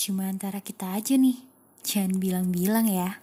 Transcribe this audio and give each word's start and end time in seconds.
Cuma 0.00 0.32
antara 0.32 0.64
kita 0.64 0.96
aja 0.96 1.12
nih. 1.20 1.36
Jangan 1.84 2.16
bilang-bilang 2.16 2.88
ya. 2.88 3.20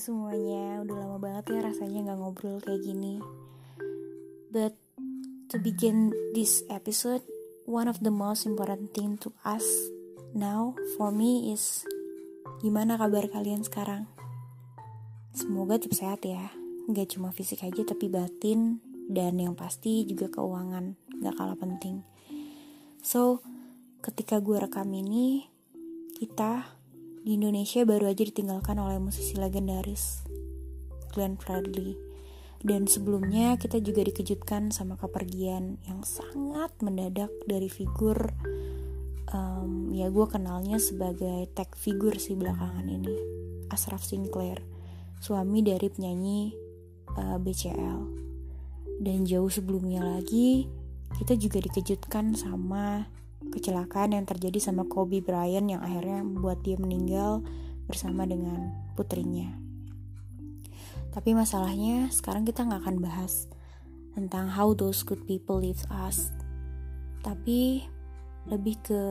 Semuanya, 0.00 0.80
udah 0.80 0.96
lama 0.96 1.18
banget 1.20 1.44
ya 1.52 1.60
rasanya 1.60 2.08
gak 2.08 2.18
ngobrol 2.24 2.56
kayak 2.64 2.80
gini. 2.80 3.20
But 4.50 4.74
to 5.54 5.62
begin 5.62 6.10
this 6.34 6.66
episode, 6.66 7.22
one 7.70 7.86
of 7.86 8.02
the 8.02 8.10
most 8.10 8.50
important 8.50 8.90
thing 8.90 9.14
to 9.22 9.30
us 9.46 9.62
now 10.34 10.74
for 10.98 11.14
me 11.14 11.54
is 11.54 11.86
gimana 12.58 12.98
kabar 12.98 13.30
kalian 13.30 13.62
sekarang? 13.62 14.10
Semoga 15.30 15.78
tetap 15.78 15.94
sehat 15.94 16.26
ya, 16.26 16.50
gak 16.90 17.14
cuma 17.14 17.30
fisik 17.30 17.62
aja 17.62 17.86
tapi 17.86 18.10
batin 18.10 18.82
dan 19.06 19.38
yang 19.38 19.54
pasti 19.54 20.02
juga 20.02 20.26
keuangan 20.34 20.98
gak 21.22 21.38
kalah 21.38 21.54
penting. 21.54 22.02
So, 23.06 23.46
ketika 24.02 24.42
gue 24.42 24.58
rekam 24.58 24.90
ini, 24.90 25.46
kita 26.18 26.74
di 27.22 27.38
Indonesia 27.38 27.86
baru 27.86 28.10
aja 28.10 28.26
ditinggalkan 28.26 28.82
oleh 28.82 28.98
musisi 28.98 29.38
legendaris 29.38 30.26
Glenn 31.14 31.38
Fredly. 31.38 32.09
Dan 32.60 32.84
sebelumnya 32.84 33.56
kita 33.56 33.80
juga 33.80 34.04
dikejutkan 34.04 34.68
sama 34.68 35.00
kepergian 35.00 35.80
yang 35.88 36.04
sangat 36.04 36.70
mendadak 36.84 37.32
dari 37.48 37.72
figur 37.72 38.36
um, 39.32 39.90
ya 39.94 40.10
gue 40.10 40.26
kenalnya 40.28 40.76
sebagai 40.76 41.48
tag 41.54 41.72
figur 41.78 42.18
sih 42.18 42.36
belakangan 42.36 42.86
ini 42.86 43.14
Ashraf 43.70 44.02
Sinclair 44.02 44.60
suami 45.22 45.62
dari 45.62 45.88
penyanyi 45.88 46.52
uh, 47.16 47.38
BCL 47.38 48.00
dan 49.00 49.18
jauh 49.24 49.48
sebelumnya 49.48 50.04
lagi 50.04 50.68
kita 51.16 51.34
juga 51.34 51.58
dikejutkan 51.64 52.38
sama 52.38 53.08
kecelakaan 53.50 54.14
yang 54.14 54.24
terjadi 54.28 54.62
sama 54.62 54.86
Kobe 54.86 55.18
Bryant 55.24 55.66
yang 55.66 55.82
akhirnya 55.82 56.22
membuat 56.22 56.62
dia 56.62 56.78
meninggal 56.78 57.42
bersama 57.90 58.22
dengan 58.22 58.70
putrinya. 58.94 59.69
Tapi 61.10 61.34
masalahnya 61.34 62.06
sekarang 62.14 62.46
kita 62.46 62.62
nggak 62.62 62.86
akan 62.86 62.98
bahas 63.02 63.50
tentang 64.14 64.50
how 64.50 64.70
those 64.74 65.02
good 65.02 65.22
people 65.26 65.58
leave 65.58 65.82
us. 65.90 66.30
Tapi 67.22 67.82
lebih 68.46 68.78
ke 68.80 69.02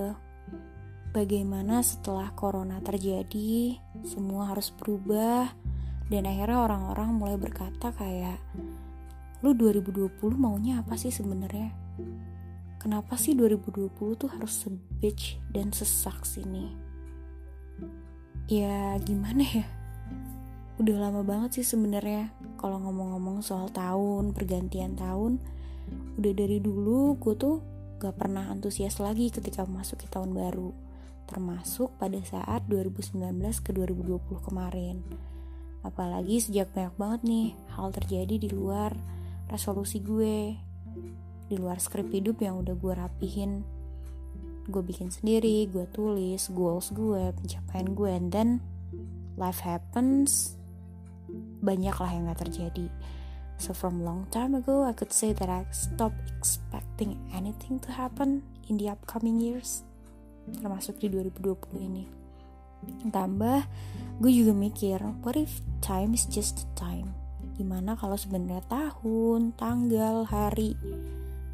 bagaimana 1.11 1.83
setelah 1.83 2.31
corona 2.33 2.80
terjadi, 2.80 3.77
semua 4.08 4.52
harus 4.52 4.72
berubah 4.73 5.52
dan 6.09 6.25
akhirnya 6.25 6.66
orang-orang 6.66 7.09
mulai 7.14 7.38
berkata 7.38 7.94
kayak 7.94 8.42
lu 9.44 9.55
2020 9.55 10.20
maunya 10.36 10.81
apa 10.81 10.95
sih 10.95 11.14
sebenarnya? 11.14 11.72
Kenapa 12.80 13.20
sih 13.20 13.36
2020 13.36 13.92
tuh 14.16 14.30
harus 14.31 14.55
se-bitch 14.55 15.36
dan 15.52 15.75
sesak 15.75 16.23
sini? 16.23 16.72
Ya 18.47 18.95
gimana 19.03 19.44
ya? 19.44 19.79
Udah 20.80 20.96
lama 20.96 21.28
banget 21.28 21.60
sih 21.60 21.76
sebenarnya 21.76 22.32
kalau 22.56 22.80
ngomong-ngomong 22.80 23.44
soal 23.44 23.68
tahun, 23.68 24.32
pergantian 24.32 24.96
tahun. 24.96 25.44
Udah 26.16 26.32
dari 26.32 26.64
dulu 26.64 27.20
gue 27.20 27.36
tuh 27.36 27.60
gak 28.00 28.16
pernah 28.16 28.48
antusias 28.48 28.96
lagi 29.04 29.28
ketika 29.28 29.68
masuk 29.68 30.00
ke 30.00 30.08
tahun 30.08 30.32
baru. 30.32 30.72
Termasuk 31.28 32.00
pada 32.00 32.16
saat 32.23 32.64
2019 32.72 33.20
ke 33.60 33.76
2020 33.76 34.48
kemarin. 34.48 35.04
Apalagi 35.84 36.39
sejak 36.39 36.72
banyak 36.72 36.95
banget 36.95 37.22
nih 37.28 37.48
hal 37.76 37.92
terjadi 37.92 38.36
di 38.39 38.48
luar 38.48 38.95
resolusi 39.52 40.00
gue 40.00 40.56
di 41.50 41.56
luar 41.58 41.82
skrip 41.82 42.08
hidup 42.14 42.39
yang 42.39 42.62
udah 42.62 42.78
gue 42.78 42.94
rapihin 42.94 43.66
gue 44.70 44.86
bikin 44.86 45.10
sendiri 45.10 45.66
gue 45.66 45.89
tulis 45.89 46.45
goals 46.54 46.94
gue 46.94 47.34
pencapaian 47.34 47.89
gue 47.98 48.10
and 48.14 48.30
then 48.30 48.50
life 49.34 49.66
happens 49.66 50.58
banyak 51.60 51.95
lah 51.95 52.12
yang 52.12 52.30
gak 52.32 52.48
terjadi. 52.48 52.88
So 53.60 53.76
from 53.76 54.08
long 54.08 54.32
time 54.32 54.56
ago 54.56 54.88
I 54.88 54.95
could 54.95 55.12
say 55.12 55.36
that 55.36 55.52
I 55.52 55.67
stop 55.76 56.16
expecting 56.40 57.20
anything 57.36 57.84
to 57.84 57.92
happen 57.92 58.44
in 58.72 58.80
the 58.80 58.88
upcoming 58.88 59.39
years 59.44 59.84
termasuk 60.50 60.98
di 60.98 61.12
2020 61.12 61.78
ini. 61.78 62.04
Tambah 63.12 63.60
gue 64.23 64.32
juga 64.32 64.56
mikir 64.56 65.04
what 65.22 65.36
if 65.36 65.60
time 65.84 66.16
is 66.16 66.23
just 66.26 66.66
time? 66.80 67.12
Gimana 67.60 68.00
kalau 68.00 68.16
sebenarnya 68.16 68.64
tahun 68.72 69.52
tanggal 69.60 70.23
hari 70.23 70.80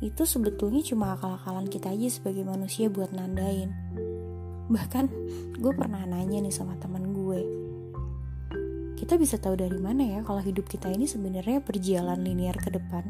itu 0.03 0.27
sebetulnya 0.27 0.85
cuma 0.85 1.17
akal-akalan 1.17 1.65
kita 1.65 1.89
aja 1.89 2.07
sebagai 2.11 2.45
manusia 2.45 2.91
buat 2.91 3.09
nandain. 3.09 3.73
Bahkan 4.69 5.05
gue 5.57 5.73
pernah 5.73 6.05
nanya 6.05 6.43
nih 6.45 6.53
sama 6.53 6.77
teman 6.77 7.14
gue, 7.14 7.14
kita 8.95 9.19
bisa 9.19 9.35
tahu 9.35 9.59
dari 9.59 9.75
mana 9.75 10.07
ya 10.07 10.19
kalau 10.23 10.39
hidup 10.39 10.71
kita 10.71 10.87
ini 10.87 11.03
sebenarnya 11.03 11.59
berjalan 11.59 12.23
linear 12.23 12.55
ke 12.55 12.71
depan? 12.71 13.03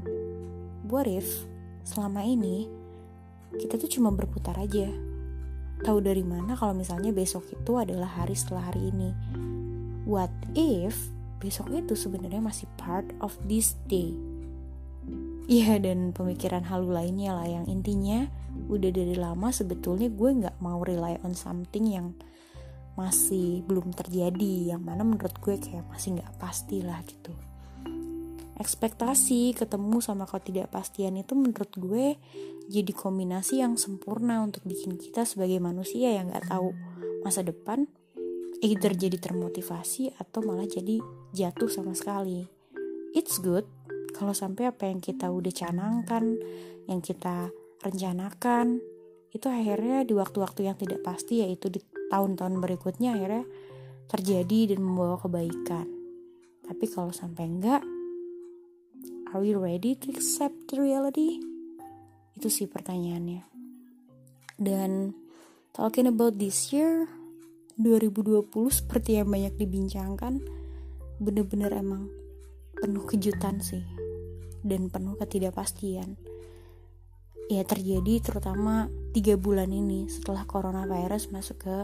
What 0.90 1.06
if 1.06 1.46
selama 1.85 2.25
ini 2.25 2.66
kita 3.53 3.78
tuh 3.78 3.90
cuma 3.90 4.09
berputar 4.09 4.57
aja? 4.57 4.90
Tahu 5.85 5.97
dari 6.01 6.25
mana 6.25 6.57
kalau 6.57 6.74
misalnya 6.74 7.13
besok 7.13 7.45
itu 7.53 7.78
adalah 7.78 8.09
hari 8.09 8.34
setelah 8.34 8.74
hari 8.74 8.90
ini? 8.90 9.13
What 10.09 10.34
if 10.57 10.97
besok 11.38 11.69
itu 11.69 11.94
sebenarnya 11.94 12.41
masih 12.41 12.66
part 12.81 13.06
of 13.22 13.38
this 13.45 13.78
day? 13.85 14.18
Iya 15.45 15.78
dan 15.78 16.09
pemikiran 16.09 16.66
halu 16.66 16.90
lainnya 16.90 17.38
lah 17.38 17.45
yang 17.45 17.69
intinya 17.69 18.25
udah 18.66 18.90
dari 18.90 19.13
lama 19.13 19.53
sebetulnya 19.53 20.09
gue 20.09 20.29
nggak 20.41 20.57
mau 20.57 20.81
rely 20.81 21.22
on 21.22 21.38
something 21.38 21.85
yang 21.85 22.18
masih 22.95 23.61
belum 23.67 23.91
terjadi 23.91 24.75
yang 24.75 24.81
mana 24.83 25.03
menurut 25.03 25.35
gue 25.44 25.56
kayak 25.59 25.83
masih 25.91 26.19
nggak 26.19 26.35
pasti 26.39 26.79
lah 26.79 27.00
gitu. 27.03 27.31
Ekspektasi 28.56 29.51
ketemu 29.51 30.00
sama 30.00 30.23
ketidakpastian 30.23 31.19
itu 31.19 31.35
menurut 31.35 31.72
gue 31.75 32.16
jadi 32.72 32.91
kombinasi 32.95 33.59
yang 33.59 33.75
sempurna 33.75 34.39
untuk 34.39 34.63
bikin 34.63 34.95
kita 34.95 35.28
sebagai 35.28 35.59
manusia 35.59 36.16
yang 36.16 36.31
nggak 36.31 36.47
tahu 36.47 36.72
masa 37.28 37.44
depan 37.44 37.83
either 38.63 38.95
jadi 38.95 39.19
termotivasi 39.19 40.16
atau 40.16 40.39
malah 40.39 40.66
jadi 40.66 41.03
jatuh 41.35 41.67
sama 41.67 41.91
sekali. 41.91 42.47
It's 43.12 43.44
good 43.44 43.67
kalau 44.16 44.31
sampai 44.31 44.72
apa 44.72 44.88
yang 44.88 45.03
kita 45.03 45.27
udah 45.27 45.51
canangkan, 45.51 46.39
yang 46.88 47.03
kita 47.03 47.51
rencanakan, 47.83 48.79
itu 49.35 49.51
akhirnya 49.51 50.07
di 50.07 50.16
waktu-waktu 50.16 50.72
yang 50.72 50.79
tidak 50.79 51.03
pasti 51.03 51.44
yaitu 51.44 51.67
di 51.67 51.83
tahun-tahun 52.10 52.62
berikutnya 52.62 53.18
akhirnya 53.18 53.46
terjadi 54.10 54.76
dan 54.76 54.80
membawa 54.86 55.18
kebaikan. 55.18 55.88
Tapi 56.66 56.86
kalau 56.90 57.14
sampai 57.14 57.46
enggak, 57.46 57.82
are 59.34 59.42
we 59.42 59.54
ready 59.54 59.94
to 59.98 60.14
accept 60.14 60.56
the 60.70 60.82
reality? 60.82 61.42
Itu 62.38 62.50
sih 62.50 62.66
pertanyaannya. 62.70 63.44
Dan 64.56 65.12
talking 65.76 66.08
about 66.08 66.40
this 66.40 66.72
year, 66.72 67.10
2020 67.76 68.50
seperti 68.72 69.20
yang 69.20 69.28
banyak 69.28 69.60
dibincangkan, 69.60 70.40
bener-bener 71.20 71.76
emang 71.76 72.08
penuh 72.80 73.04
kejutan 73.04 73.60
sih 73.60 73.84
dan 74.64 74.90
penuh 74.90 75.19
ketidakpastian. 75.19 76.18
Ya 77.51 77.62
terjadi 77.62 78.25
terutama 78.25 78.90
tiga 79.15 79.39
bulan 79.39 79.71
ini 79.71 80.12
setelah 80.12 80.44
coronavirus 80.44 81.31
masuk 81.31 81.63
ke 81.63 81.77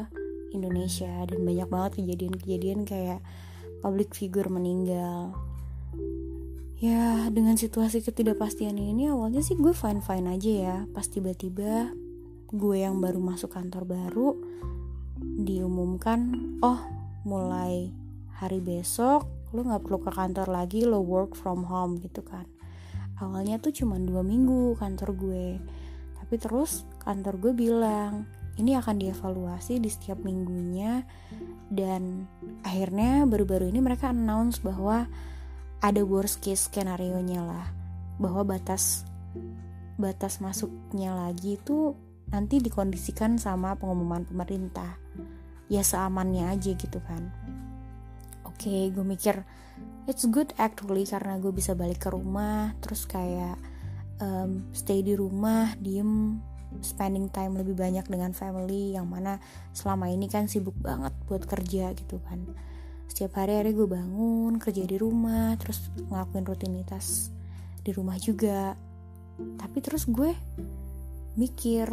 Indonesia 0.52 1.24
dan 1.24 1.40
banyak 1.48 1.64
banget 1.72 1.92
kejadian-kejadian 2.04 2.84
kayak 2.84 3.24
public 3.80 4.12
figure 4.12 4.52
meninggal. 4.52 5.32
Ya 6.84 7.32
dengan 7.32 7.56
situasi 7.56 8.04
ketidakpastian 8.04 8.76
ini 8.76 9.08
awalnya 9.08 9.40
sih 9.40 9.56
gue 9.56 9.72
fine-fine 9.72 10.28
aja 10.28 10.52
ya. 10.52 10.78
Pas 10.92 11.08
tiba-tiba 11.08 11.96
gue 12.52 12.76
yang 12.76 13.00
baru 13.00 13.24
masuk 13.24 13.56
kantor 13.56 13.88
baru 13.88 14.36
diumumkan 15.24 16.36
oh 16.60 16.84
mulai 17.24 17.96
hari 18.36 18.60
besok 18.60 19.24
lo 19.56 19.64
nggak 19.64 19.88
perlu 19.88 20.04
ke 20.04 20.12
kantor 20.12 20.52
lagi 20.52 20.84
lo 20.84 21.00
work 21.00 21.40
from 21.40 21.64
home 21.64 21.96
gitu 22.04 22.28
kan. 22.28 22.44
Awalnya 23.24 23.64
tuh 23.64 23.72
cuma 23.72 23.96
dua 23.96 24.20
minggu 24.20 24.76
kantor 24.76 25.16
gue. 25.16 25.48
Tapi 26.20 26.36
terus 26.36 26.84
kantor 27.02 27.38
gue 27.42 27.54
bilang 27.58 28.26
ini 28.60 28.76
akan 28.76 29.02
dievaluasi 29.02 29.82
di 29.82 29.90
setiap 29.90 30.22
minggunya. 30.22 31.02
Dan 31.72 32.28
akhirnya 32.62 33.24
baru-baru 33.24 33.72
ini 33.72 33.80
mereka 33.80 34.12
announce 34.12 34.60
bahwa 34.60 35.08
ada 35.82 36.02
worst 36.04 36.44
case 36.44 36.70
skenario 36.70 37.18
nya 37.24 37.42
lah 37.42 37.68
bahwa 38.22 38.46
batas 38.46 39.02
batas 39.98 40.38
masuknya 40.38 41.16
lagi 41.18 41.58
itu 41.58 41.98
nanti 42.30 42.62
dikondisikan 42.62 43.42
sama 43.42 43.74
pengumuman 43.80 44.28
pemerintah. 44.28 45.00
Ya 45.72 45.82
seamannya 45.82 46.52
aja 46.52 46.76
gitu 46.76 47.00
kan. 47.08 47.32
Oke 48.44 48.68
okay, 48.68 48.82
gue 48.92 49.06
mikir 49.08 49.42
it's 50.06 50.28
good 50.28 50.52
actually 50.60 51.08
karena 51.08 51.40
gue 51.40 51.54
bisa 51.56 51.72
balik 51.74 52.04
ke 52.04 52.10
rumah 52.12 52.76
terus 52.84 53.08
kayak 53.08 53.56
um, 54.20 54.70
stay 54.76 55.02
di 55.02 55.16
rumah 55.16 55.74
diem 55.80 56.38
spending 56.80 57.28
time 57.28 57.60
lebih 57.60 57.76
banyak 57.76 58.08
dengan 58.08 58.32
family 58.32 58.96
yang 58.96 59.12
mana 59.12 59.44
selama 59.76 60.08
ini 60.08 60.32
kan 60.32 60.48
sibuk 60.48 60.76
banget 60.80 61.12
buat 61.28 61.44
kerja 61.44 61.92
gitu 61.92 62.24
kan. 62.24 62.48
Setiap 63.12 63.44
hari 63.44 63.60
hari 63.60 63.76
gue 63.76 63.84
bangun 63.84 64.56
kerja 64.56 64.88
di 64.88 64.96
rumah 64.96 65.60
terus 65.60 65.92
ngelakuin 66.08 66.48
rutinitas 66.48 67.36
di 67.84 67.92
rumah 67.92 68.16
juga. 68.16 68.80
Tapi 69.36 69.78
terus 69.84 70.08
gue 70.08 70.32
mikir 71.36 71.92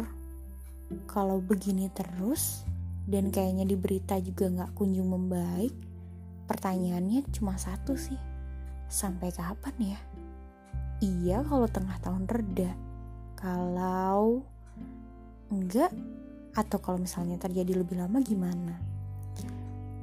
kalau 1.11 1.43
begini 1.43 1.91
terus 1.91 2.63
dan 3.03 3.29
kayaknya 3.35 3.67
di 3.67 3.75
berita 3.75 4.15
juga 4.21 4.47
nggak 4.47 4.71
kunjung 4.77 5.09
membaik 5.11 5.73
pertanyaannya 6.49 7.29
cuma 7.29 7.57
satu 7.61 7.93
sih 7.93 8.17
sampai 8.89 9.29
kapan 9.29 9.75
ya? 9.95 9.99
Iya 10.99 11.37
kalau 11.47 11.67
tengah 11.69 11.95
tahun 12.03 12.25
reda. 12.27 12.73
Kalau 13.39 14.43
enggak? 15.49 15.91
Atau 16.53 16.81
kalau 16.81 17.01
misalnya 17.01 17.37
terjadi 17.37 17.81
lebih 17.81 18.01
lama 18.01 18.21
gimana? 18.21 18.77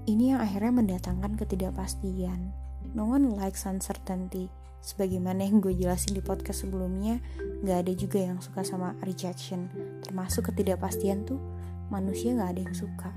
Ini 0.07 0.37
yang 0.37 0.41
akhirnya 0.43 0.71
mendatangkan 0.71 1.35
ketidakpastian. 1.35 2.55
No 2.95 3.11
one 3.11 3.35
likes 3.35 3.67
uncertainty. 3.67 4.47
Sebagaimana 4.79 5.43
yang 5.43 5.59
gue 5.59 5.75
jelasin 5.75 6.15
di 6.15 6.23
podcast 6.23 6.63
sebelumnya 6.63 7.19
gak 7.67 7.87
ada 7.87 7.93
juga 7.99 8.23
yang 8.23 8.39
suka 8.39 8.63
sama 8.63 8.95
rejection. 9.03 9.67
Termasuk 10.07 10.55
ketidakpastian 10.55 11.27
tuh 11.27 11.43
manusia 11.91 12.39
gak 12.39 12.55
ada 12.55 12.61
yang 12.63 12.77
suka. 12.79 13.11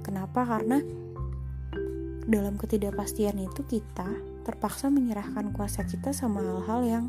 Kenapa? 0.00 0.40
Karena 0.48 0.80
dalam 2.24 2.56
ketidakpastian 2.56 3.36
itu 3.36 3.60
kita 3.68 4.08
terpaksa 4.48 4.88
menyerahkan 4.88 5.52
kuasa 5.52 5.84
kita 5.84 6.16
sama 6.16 6.40
hal-hal 6.40 6.80
yang 6.86 7.04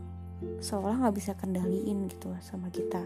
seolah 0.60 1.00
nggak 1.00 1.16
bisa 1.16 1.32
kendaliin 1.38 2.10
gitu 2.12 2.34
sama 2.44 2.68
kita 2.74 3.02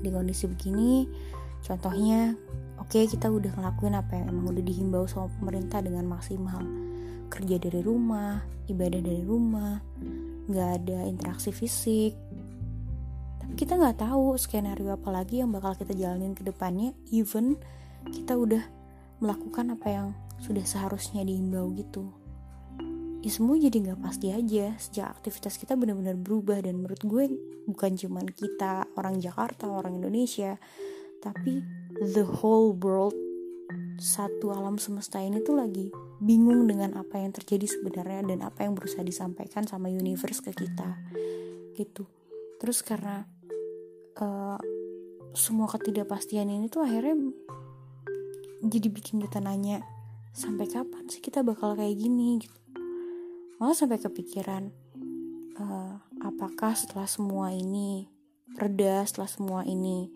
di 0.00 0.08
kondisi 0.12 0.44
begini 0.48 1.08
contohnya 1.64 2.36
oke 2.76 2.92
okay, 2.92 3.08
kita 3.08 3.32
udah 3.32 3.56
ngelakuin 3.56 3.96
apa 3.96 4.20
yang 4.20 4.26
emang 4.34 4.52
udah 4.52 4.64
dihimbau 4.64 5.04
sama 5.08 5.32
pemerintah 5.40 5.80
dengan 5.80 6.04
maksimal. 6.04 6.60
Kerja 7.32 7.56
dari 7.58 7.80
rumah 7.80 8.44
ibadah 8.68 9.00
dari 9.00 9.24
rumah 9.24 9.80
nggak 10.44 10.70
ada 10.82 11.08
interaksi 11.08 11.50
fisik. 11.50 12.12
Tapi 13.40 13.54
kita 13.56 13.80
nggak 13.80 14.04
tahu 14.04 14.36
skenario 14.36 14.92
apa 14.92 15.08
lagi 15.08 15.40
yang 15.40 15.50
bakal 15.50 15.72
kita 15.72 15.96
jalanin 15.96 16.36
ke 16.36 16.44
depannya 16.44 16.92
even 17.08 17.56
kita 18.12 18.36
udah 18.36 18.60
melakukan 19.24 19.72
apa 19.72 19.88
yang 19.88 20.06
sudah 20.42 20.64
seharusnya 20.66 21.24
dihimbau 21.24 21.72
gitu 21.72 22.12
ya 23.24 23.32
semua 23.32 23.56
jadi 23.56 23.72
nggak 23.80 24.04
pasti 24.04 24.28
aja. 24.36 24.76
Sejak 24.76 25.16
aktivitas 25.16 25.56
kita 25.56 25.80
benar-benar 25.80 26.20
berubah 26.20 26.60
dan 26.60 26.84
menurut 26.84 27.00
gue 27.00 27.24
bukan 27.64 27.96
cuman 27.96 28.28
kita 28.28 28.84
orang 29.00 29.16
Jakarta 29.16 29.64
orang 29.64 29.96
Indonesia 29.96 30.60
tapi 31.24 31.64
the 32.12 32.20
whole 32.20 32.76
world 32.76 33.16
satu 33.96 34.52
alam 34.52 34.76
semesta 34.76 35.24
ini 35.24 35.40
tuh 35.40 35.56
lagi 35.56 35.88
bingung 36.20 36.68
dengan 36.68 37.00
apa 37.00 37.16
yang 37.16 37.32
terjadi 37.32 37.64
sebenarnya 37.64 38.28
dan 38.28 38.44
apa 38.44 38.68
yang 38.68 38.76
berusaha 38.76 39.00
disampaikan 39.00 39.64
sama 39.64 39.88
universe 39.88 40.44
ke 40.44 40.52
kita 40.52 41.00
gitu. 41.80 42.04
Terus 42.60 42.84
karena 42.84 43.24
uh, 44.20 44.60
semua 45.32 45.66
ketidakpastian 45.72 46.52
ini 46.52 46.68
tuh 46.68 46.84
akhirnya 46.84 47.16
jadi 48.68 48.88
bikin 48.92 49.24
kita 49.24 49.40
nanya 49.40 49.80
sampai 50.36 50.68
kapan 50.68 51.08
sih 51.08 51.24
kita 51.24 51.40
bakal 51.40 51.72
kayak 51.72 51.96
gini? 51.96 52.44
Gitu 52.44 52.63
malah 53.64 53.72
sampai 53.72 53.96
kepikiran 53.96 54.68
uh, 55.56 55.96
apakah 56.20 56.76
setelah 56.76 57.08
semua 57.08 57.48
ini 57.48 58.12
reda 58.60 59.00
setelah 59.08 59.24
semua 59.24 59.60
ini 59.64 60.12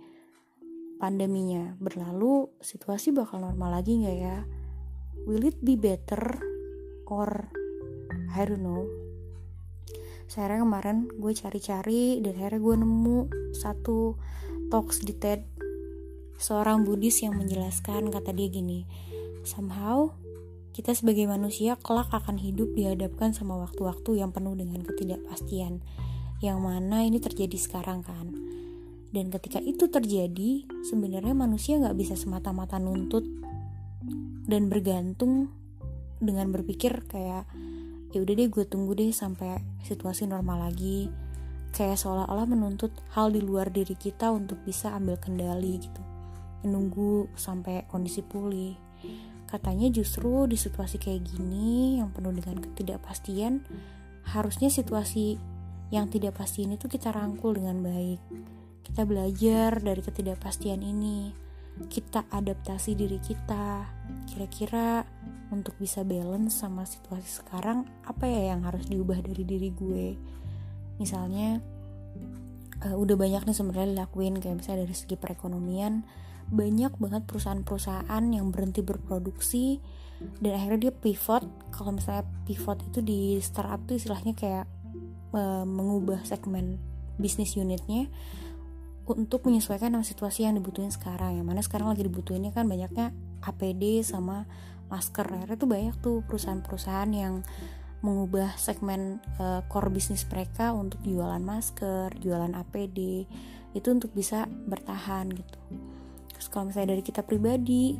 pandeminya 1.00 1.73
berlalu 1.81 2.53
situasi 2.61 3.09
bakal 3.17 3.41
normal 3.41 3.81
lagi 3.81 4.05
nggak 4.05 4.19
ya? 4.21 4.45
Will 5.25 5.49
it 5.49 5.56
be 5.65 5.81
better 5.81 6.21
or 7.09 7.49
I 8.37 8.45
don't 8.45 8.61
know. 8.61 8.85
Saya 10.29 10.61
kemarin 10.61 11.09
gue 11.09 11.33
cari-cari 11.33 12.21
dan 12.21 12.37
akhirnya 12.37 12.61
gue 12.61 12.75
nemu 12.85 13.19
satu 13.56 14.21
talks 14.69 15.01
di 15.01 15.17
TED 15.17 15.49
seorang 16.37 16.85
Buddhis 16.85 17.25
yang 17.25 17.41
menjelaskan 17.41 18.12
kata 18.12 18.37
dia 18.37 18.53
gini 18.53 18.85
somehow 19.49 20.12
kita 20.79 20.95
sebagai 20.95 21.27
manusia 21.27 21.75
kelak 21.75 22.15
akan 22.15 22.39
hidup 22.39 22.71
dihadapkan 22.71 23.35
sama 23.35 23.59
waktu-waktu 23.67 24.23
yang 24.23 24.31
penuh 24.31 24.55
dengan 24.55 24.87
ketidakpastian. 24.87 25.83
Yang 26.39 26.59
mana 26.63 27.03
ini 27.03 27.19
terjadi 27.19 27.59
sekarang 27.59 28.07
kan. 28.07 28.31
Dan 29.11 29.35
ketika 29.35 29.59
itu 29.59 29.91
terjadi, 29.91 30.71
sebenarnya 30.87 31.35
manusia 31.35 31.83
nggak 31.83 31.99
bisa 31.99 32.15
semata-mata 32.15 32.79
nuntut 32.79 33.27
dan 34.47 34.71
bergantung 34.71 35.51
dengan 36.23 36.55
berpikir 36.55 37.03
kayak 37.11 37.43
ya 38.15 38.19
udah 38.23 38.35
deh 38.39 38.47
gue 38.47 38.63
tunggu 38.63 38.95
deh 38.95 39.11
sampai 39.11 39.59
situasi 39.83 40.31
normal 40.31 40.71
lagi 40.71 41.11
kayak 41.75 41.99
seolah-olah 41.99 42.47
menuntut 42.49 42.95
hal 43.13 43.35
di 43.35 43.43
luar 43.43 43.69
diri 43.69 43.99
kita 43.99 44.33
untuk 44.33 44.63
bisa 44.65 44.97
ambil 44.97 45.21
kendali 45.21 45.77
gitu 45.83 46.03
menunggu 46.65 47.29
sampai 47.37 47.85
kondisi 47.93 48.25
pulih 48.25 48.75
Katanya 49.49 49.89
justru 49.89 50.45
di 50.45 50.61
situasi 50.61 51.00
kayak 51.00 51.25
gini 51.25 51.97
yang 51.97 52.12
penuh 52.12 52.37
dengan 52.37 52.61
ketidakpastian, 52.61 53.65
harusnya 54.29 54.69
situasi 54.69 55.41
yang 55.89 56.12
tidak 56.12 56.37
pasti 56.37 56.69
ini 56.69 56.77
tuh 56.77 56.93
kita 56.93 57.09
rangkul 57.09 57.56
dengan 57.56 57.81
baik. 57.81 58.21
Kita 58.85 59.09
belajar 59.09 59.81
dari 59.81 60.05
ketidakpastian 60.05 60.85
ini. 60.85 61.33
Kita 61.89 62.29
adaptasi 62.29 62.93
diri 62.93 63.17
kita. 63.25 63.89
Kira-kira 64.29 65.09
untuk 65.49 65.81
bisa 65.81 66.05
balance 66.05 66.61
sama 66.61 66.85
situasi 66.85 67.41
sekarang, 67.41 67.89
apa 68.05 68.29
ya 68.29 68.53
yang 68.53 68.69
harus 68.69 68.85
diubah 68.85 69.17
dari 69.25 69.49
diri 69.49 69.73
gue? 69.73 70.06
Misalnya, 71.01 71.56
uh, 72.84 72.96
udah 73.01 73.17
banyak 73.17 73.49
nih 73.49 73.56
sebenarnya 73.56 73.96
dilakuin 73.96 74.37
kayak 74.39 74.61
misalnya 74.61 74.84
dari 74.84 74.94
segi 74.94 75.17
perekonomian 75.17 76.05
banyak 76.48 76.93
banget 76.96 77.22
perusahaan-perusahaan 77.28 78.24
yang 78.32 78.48
berhenti 78.48 78.81
berproduksi 78.81 79.81
dan 80.43 80.52
akhirnya 80.58 80.90
dia 80.90 80.93
pivot. 80.94 81.44
Kalau 81.70 81.94
misalnya 81.94 82.26
pivot 82.48 82.78
itu 82.90 83.00
di 83.05 83.20
startup 83.38 83.84
tuh 83.86 84.00
istilahnya 84.00 84.34
kayak 84.34 84.67
e, 85.31 85.43
mengubah 85.62 86.24
segmen 86.26 86.81
bisnis 87.19 87.55
unitnya 87.55 88.10
untuk 89.08 89.48
menyesuaikan 89.48 89.94
dengan 89.94 90.05
situasi 90.06 90.44
yang 90.44 90.58
dibutuhin 90.58 90.90
sekarang. 90.90 91.38
Yang 91.38 91.46
mana 91.46 91.60
sekarang 91.62 91.88
lagi 91.93 92.05
dibutuhinnya 92.05 92.50
kan 92.50 92.67
banyaknya 92.67 93.14
APD 93.44 94.02
sama 94.02 94.44
masker. 94.90 95.24
Akhirnya 95.28 95.56
tuh 95.56 95.70
banyak 95.70 95.94
tuh 96.02 96.17
perusahaan-perusahaan 96.26 97.10
yang 97.14 97.46
mengubah 98.02 98.55
segmen 98.58 99.22
e, 99.38 99.62
core 99.70 99.90
bisnis 99.90 100.26
mereka 100.26 100.74
untuk 100.74 101.02
jualan 101.06 101.43
masker, 101.43 102.14
jualan 102.19 102.55
APD 102.55 103.26
itu 103.76 103.88
untuk 103.93 104.10
bisa 104.17 104.48
bertahan 104.48 105.28
gitu 105.28 105.58
terus 106.39 106.47
kalau 106.47 106.71
misalnya 106.71 106.95
dari 106.95 107.03
kita 107.03 107.27
pribadi 107.27 107.99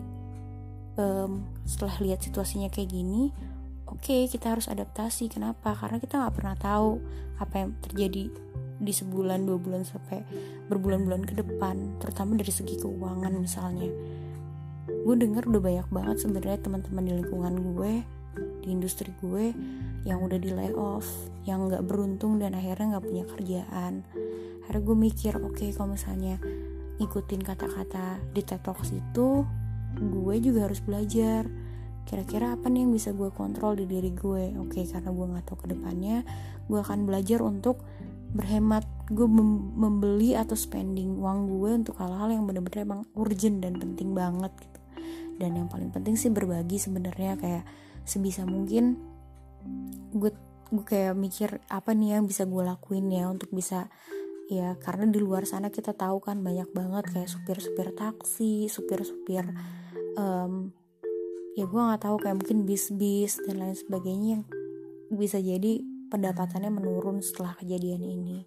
um, 0.95 1.43
setelah 1.67 1.99
lihat 1.99 2.23
situasinya 2.23 2.71
kayak 2.71 2.95
gini 2.95 3.35
oke 3.89 4.05
okay, 4.05 4.29
kita 4.29 4.53
harus 4.53 4.69
adaptasi. 4.69 5.33
Kenapa? 5.33 5.73
Karena 5.73 5.97
kita 5.97 6.21
nggak 6.21 6.35
pernah 6.37 6.57
tahu 6.61 7.01
apa 7.41 7.55
yang 7.57 7.71
terjadi 7.81 8.25
di 8.79 8.93
sebulan 8.95 9.43
dua 9.43 9.59
bulan 9.59 9.83
sampai 9.83 10.23
berbulan-bulan 10.71 11.27
ke 11.27 11.35
depan 11.35 11.99
terutama 11.99 12.39
dari 12.39 12.53
segi 12.53 12.79
keuangan 12.79 13.33
misalnya. 13.35 13.89
Gue 14.87 15.15
denger 15.17 15.49
udah 15.49 15.63
banyak 15.63 15.89
banget 15.89 16.17
sebenarnya 16.23 16.61
teman-teman 16.61 17.03
di 17.05 17.13
lingkungan 17.17 17.55
gue 17.75 17.93
di 18.63 18.69
industri 18.71 19.11
gue 19.19 19.51
yang 20.07 20.23
udah 20.23 20.39
di 20.39 20.55
layoff 20.55 21.09
yang 21.43 21.67
nggak 21.67 21.83
beruntung 21.83 22.39
dan 22.39 22.55
akhirnya 22.55 22.97
nggak 22.97 23.07
punya 23.09 23.25
kerjaan. 23.27 24.05
Akhirnya 24.63 24.83
gue 24.85 24.97
mikir 24.97 25.33
oke 25.41 25.59
okay, 25.59 25.69
kalau 25.73 25.97
misalnya 25.97 26.37
ngikutin 26.99 27.43
kata-kata 27.47 28.19
di 28.35 28.43
TED 28.43 28.61
Talks 28.63 28.91
itu 28.91 29.47
gue 29.99 30.35
juga 30.43 30.67
harus 30.67 30.83
belajar. 30.83 31.47
Kira-kira 32.09 32.57
apa 32.57 32.73
nih 32.73 32.89
yang 32.89 32.93
bisa 32.95 33.13
gue 33.13 33.29
kontrol 33.33 33.77
di 33.77 33.85
diri 33.85 34.11
gue? 34.13 34.57
Oke 34.59 34.85
karena 34.85 35.11
gue 35.13 35.27
nggak 35.29 35.45
tahu 35.47 35.59
ke 35.65 35.67
depannya 35.77 36.25
gue 36.69 36.79
akan 36.79 37.09
belajar 37.09 37.41
untuk 37.41 37.81
berhemat. 38.35 38.85
Gue 39.09 39.25
mem 39.25 39.73
membeli 39.77 40.37
atau 40.37 40.57
spending 40.57 41.17
uang 41.17 41.49
gue 41.49 41.71
untuk 41.85 41.97
hal-hal 42.01 42.29
yang 42.29 42.45
bener-bener 42.45 42.85
emang 42.85 43.03
urgent 43.17 43.65
dan 43.65 43.81
penting 43.81 44.13
banget 44.13 44.53
gitu. 44.61 44.81
Dan 45.39 45.55
yang 45.55 45.69
paling 45.71 45.95
penting 45.95 46.19
sih 46.19 46.29
berbagi 46.29 46.77
sebenarnya 46.77 47.39
kayak 47.39 47.65
sebisa 48.03 48.43
mungkin 48.43 48.99
gue 50.13 50.33
gue 50.69 50.85
kayak 50.85 51.17
mikir 51.17 51.65
apa 51.73 51.97
nih 51.97 52.21
yang 52.21 52.29
bisa 52.29 52.45
gue 52.45 52.61
lakuin 52.61 53.09
ya 53.09 53.29
untuk 53.29 53.49
bisa 53.53 53.89
ya 54.49 54.81
karena 54.81 55.05
di 55.13 55.21
luar 55.21 55.45
sana 55.45 55.69
kita 55.69 55.93
tahu 55.93 56.25
kan 56.25 56.41
banyak 56.41 56.73
banget 56.73 57.05
kayak 57.13 57.29
supir-supir 57.29 57.93
taksi 57.93 58.73
supir-supir 58.73 59.45
um, 60.17 60.73
ya 61.59 61.67
gue 61.67 61.81
nggak 61.81 62.03
tahu 62.07 62.17
kayak 62.23 62.39
mungkin 62.39 62.65
bis-bis 62.65 63.43
dan 63.43 63.59
lain 63.59 63.75
sebagainya 63.75 64.29
yang 64.41 64.45
bisa 65.11 65.43
jadi 65.43 65.83
pendapatannya 66.09 66.71
menurun 66.71 67.21
setelah 67.21 67.59
kejadian 67.59 68.07
ini. 68.07 68.47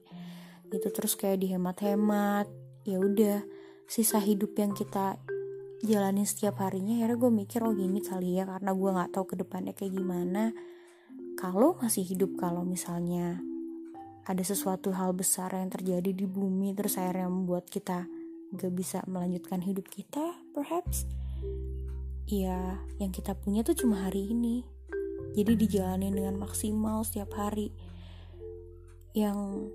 Gitu 0.72 0.88
terus 0.90 1.20
kayak 1.20 1.44
dihemat-hemat 1.44 2.48
ya 2.88 2.98
udah 2.98 3.44
sisa 3.86 4.18
hidup 4.18 4.56
yang 4.58 4.72
kita 4.72 5.20
jalanin 5.84 6.24
setiap 6.24 6.62
harinya 6.64 6.98
akhirnya 7.02 7.18
gue 7.18 7.32
mikir 7.34 7.60
oh 7.66 7.74
gini 7.74 8.00
kali 8.00 8.40
ya 8.40 8.48
karena 8.48 8.72
gue 8.72 8.90
nggak 8.96 9.12
tahu 9.12 9.26
ke 9.28 9.36
depannya 9.38 9.74
kayak 9.76 9.94
gimana. 9.94 10.56
Kalau 11.36 11.76
masih 11.84 12.06
hidup 12.06 12.38
kalau 12.40 12.64
misalnya 12.64 13.44
ada 14.26 14.44
sesuatu 14.46 14.94
hal 14.94 15.18
besar 15.18 15.54
yang 15.58 15.74
terjadi 15.74 16.14
di 16.14 16.26
bumi 16.30 16.78
terus 16.78 16.98
akhirnya 16.98 17.30
membuat 17.30 17.66
kita 17.68 18.06
gak 18.54 18.74
bisa 18.76 19.00
melanjutkan 19.08 19.64
hidup 19.64 19.88
kita 19.88 20.38
perhaps. 20.54 21.08
Ya 22.30 22.80
yang 23.02 23.12
kita 23.12 23.34
punya 23.34 23.66
tuh 23.66 23.76
cuma 23.76 24.06
hari 24.08 24.32
ini. 24.32 24.64
Jadi 25.32 25.56
dijalani 25.56 26.12
dengan 26.12 26.38
maksimal 26.38 27.08
setiap 27.08 27.34
hari. 27.40 27.72
Yang 29.16 29.72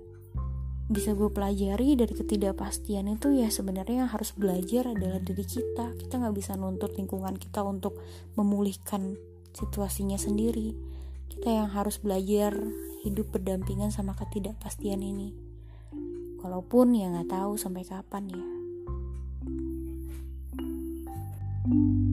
bisa 0.87 1.11
gue 1.11 1.27
pelajari 1.27 1.99
dari 1.99 2.13
ketidakpastian 2.15 3.11
itu 3.11 3.35
ya 3.35 3.51
sebenarnya 3.51 4.07
yang 4.07 4.11
harus 4.13 4.31
belajar 4.31 4.93
adalah 4.93 5.19
diri 5.19 5.43
kita. 5.43 5.97
Kita 5.97 6.13
nggak 6.21 6.35
bisa 6.37 6.55
nuntut 6.55 6.95
lingkungan 6.95 7.35
kita 7.35 7.65
untuk 7.65 7.99
memulihkan 8.39 9.17
situasinya 9.51 10.15
sendiri 10.21 10.96
kita 11.27 11.49
yang 11.51 11.69
harus 11.71 11.99
belajar 11.99 12.55
hidup 13.03 13.29
berdampingan 13.31 13.93
sama 13.93 14.15
ketidakpastian 14.15 15.03
ini. 15.03 15.35
Walaupun 16.43 16.95
ya 16.95 17.11
nggak 17.11 17.31
tahu 17.31 17.55
sampai 17.59 17.83
kapan 17.83 18.31
ya. 18.31 18.45
thank 21.67 21.75
you 21.75 22.06